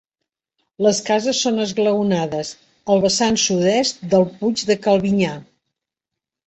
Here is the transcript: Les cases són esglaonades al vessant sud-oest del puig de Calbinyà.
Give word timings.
Les 0.85 1.01
cases 1.09 1.41
són 1.47 1.65
esglaonades 1.65 2.55
al 2.95 3.05
vessant 3.07 3.39
sud-oest 3.45 4.03
del 4.17 4.27
puig 4.41 4.69
de 4.73 4.83
Calbinyà. 4.89 5.41